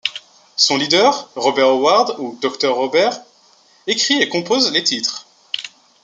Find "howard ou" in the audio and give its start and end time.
1.69-2.35